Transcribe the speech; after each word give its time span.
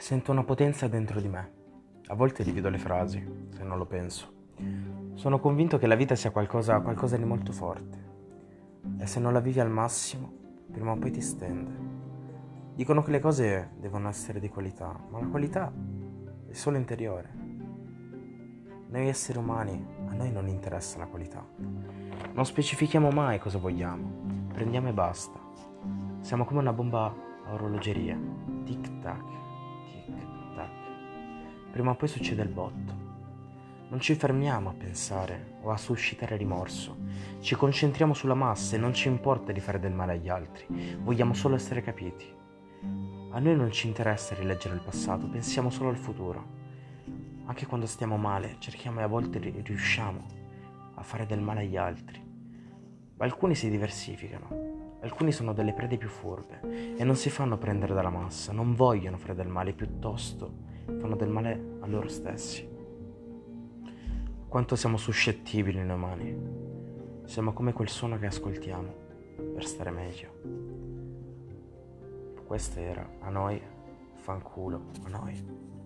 Sento 0.00 0.32
una 0.32 0.44
potenza 0.44 0.88
dentro 0.88 1.20
di 1.20 1.28
me. 1.28 1.52
A 2.06 2.14
volte 2.14 2.42
divido 2.42 2.70
le 2.70 2.78
frasi, 2.78 3.22
se 3.50 3.62
non 3.62 3.76
lo 3.76 3.84
penso. 3.84 4.32
Sono 5.12 5.38
convinto 5.38 5.76
che 5.76 5.86
la 5.86 5.94
vita 5.94 6.14
sia 6.14 6.30
qualcosa, 6.30 6.80
qualcosa 6.80 7.18
di 7.18 7.24
molto 7.24 7.52
forte. 7.52 7.98
E 8.96 9.06
se 9.06 9.20
non 9.20 9.34
la 9.34 9.40
vivi 9.40 9.60
al 9.60 9.68
massimo, 9.68 10.32
prima 10.72 10.92
o 10.92 10.96
poi 10.96 11.10
ti 11.10 11.20
stende. 11.20 11.70
Dicono 12.74 13.02
che 13.02 13.10
le 13.10 13.20
cose 13.20 13.72
devono 13.78 14.08
essere 14.08 14.40
di 14.40 14.48
qualità, 14.48 14.98
ma 15.10 15.20
la 15.20 15.26
qualità 15.26 15.70
è 16.48 16.54
solo 16.54 16.78
interiore. 16.78 17.34
Noi 18.88 19.06
esseri 19.06 19.36
umani, 19.36 19.86
a 20.08 20.14
noi 20.14 20.32
non 20.32 20.48
interessa 20.48 20.96
la 20.96 21.08
qualità. 21.08 21.46
Non 22.32 22.46
specifichiamo 22.46 23.10
mai 23.10 23.38
cosa 23.38 23.58
vogliamo, 23.58 24.46
prendiamo 24.50 24.88
e 24.88 24.94
basta. 24.94 25.38
Siamo 26.20 26.46
come 26.46 26.60
una 26.60 26.72
bomba 26.72 27.14
a 27.44 27.52
orologeria. 27.52 28.18
Tic 28.64 28.98
tac, 29.00 29.39
prima 31.70 31.92
o 31.92 31.94
poi 31.94 32.08
succede 32.08 32.42
il 32.42 32.48
botto. 32.48 33.08
Non 33.88 34.00
ci 34.00 34.14
fermiamo 34.14 34.68
a 34.68 34.74
pensare 34.74 35.56
o 35.62 35.70
a 35.70 35.76
suscitare 35.76 36.36
rimorso, 36.36 36.96
ci 37.40 37.54
concentriamo 37.56 38.14
sulla 38.14 38.34
massa 38.34 38.76
e 38.76 38.78
non 38.78 38.94
ci 38.94 39.08
importa 39.08 39.50
di 39.50 39.60
fare 39.60 39.80
del 39.80 39.92
male 39.92 40.12
agli 40.12 40.28
altri, 40.28 40.96
vogliamo 41.02 41.34
solo 41.34 41.56
essere 41.56 41.82
capiti. 41.82 42.24
A 43.32 43.38
noi 43.38 43.56
non 43.56 43.70
ci 43.72 43.88
interessa 43.88 44.34
rileggere 44.34 44.74
il 44.74 44.80
passato, 44.80 45.28
pensiamo 45.28 45.70
solo 45.70 45.88
al 45.88 45.96
futuro. 45.96 46.58
Anche 47.46 47.66
quando 47.66 47.86
stiamo 47.86 48.16
male, 48.16 48.56
cerchiamo 48.58 49.00
e 49.00 49.02
a 49.02 49.08
volte 49.08 49.38
riusciamo 49.38 50.24
a 50.94 51.02
fare 51.02 51.26
del 51.26 51.40
male 51.40 51.62
agli 51.62 51.76
altri. 51.76 52.22
Ma 53.16 53.24
alcuni 53.24 53.56
si 53.56 53.68
diversificano, 53.68 54.96
alcuni 55.00 55.32
sono 55.32 55.52
delle 55.52 55.72
prede 55.72 55.96
più 55.96 56.08
furbe 56.08 56.96
e 56.96 57.02
non 57.02 57.16
si 57.16 57.28
fanno 57.28 57.58
prendere 57.58 57.92
dalla 57.92 58.10
massa, 58.10 58.52
non 58.52 58.74
vogliono 58.74 59.16
fare 59.16 59.34
del 59.34 59.48
male, 59.48 59.72
piuttosto 59.72 60.68
fanno 60.84 61.16
del 61.16 61.28
male 61.28 61.76
a 61.80 61.86
loro 61.86 62.08
stessi. 62.08 62.68
Quanto 64.48 64.76
siamo 64.76 64.96
suscettibili 64.96 65.78
noi 65.78 65.90
umani. 65.90 66.36
Siamo 67.24 67.52
come 67.52 67.72
quel 67.72 67.88
suono 67.88 68.18
che 68.18 68.26
ascoltiamo 68.26 68.92
per 69.54 69.64
stare 69.64 69.90
meglio. 69.90 70.28
Questo 72.44 72.80
era 72.80 73.08
a 73.20 73.30
noi, 73.30 73.62
fanculo, 74.14 74.86
a 75.04 75.08
noi. 75.08 75.79